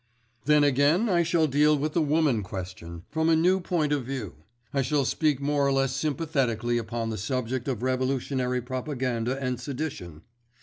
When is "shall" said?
1.21-1.45, 4.81-5.05